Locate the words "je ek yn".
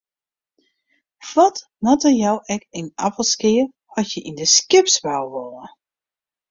2.21-2.87